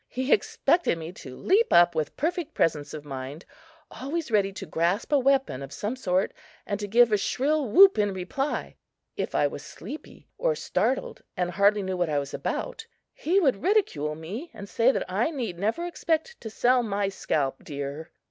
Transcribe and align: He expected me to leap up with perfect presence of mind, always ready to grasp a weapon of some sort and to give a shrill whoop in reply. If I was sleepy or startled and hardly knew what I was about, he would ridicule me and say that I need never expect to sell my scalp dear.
He 0.07 0.33
expected 0.33 0.97
me 0.97 1.11
to 1.11 1.37
leap 1.37 1.71
up 1.71 1.93
with 1.93 2.17
perfect 2.17 2.55
presence 2.55 2.91
of 2.95 3.05
mind, 3.05 3.45
always 3.91 4.31
ready 4.31 4.51
to 4.53 4.65
grasp 4.65 5.11
a 5.11 5.19
weapon 5.19 5.61
of 5.61 5.71
some 5.71 5.95
sort 5.95 6.33
and 6.65 6.79
to 6.79 6.87
give 6.87 7.11
a 7.11 7.17
shrill 7.17 7.69
whoop 7.69 7.99
in 7.99 8.11
reply. 8.11 8.77
If 9.15 9.35
I 9.35 9.45
was 9.45 9.61
sleepy 9.63 10.27
or 10.39 10.55
startled 10.55 11.21
and 11.37 11.51
hardly 11.51 11.83
knew 11.83 11.97
what 11.97 12.09
I 12.09 12.17
was 12.17 12.33
about, 12.33 12.87
he 13.13 13.39
would 13.39 13.61
ridicule 13.61 14.15
me 14.15 14.49
and 14.55 14.67
say 14.67 14.91
that 14.91 15.05
I 15.07 15.29
need 15.29 15.59
never 15.59 15.85
expect 15.85 16.41
to 16.41 16.49
sell 16.49 16.81
my 16.81 17.07
scalp 17.09 17.63
dear. 17.63 18.09